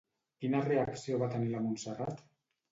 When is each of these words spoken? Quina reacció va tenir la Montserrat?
Quina 0.45 0.61
reacció 0.67 1.21
va 1.25 1.29
tenir 1.37 1.53
la 1.53 1.63
Montserrat? 1.69 2.29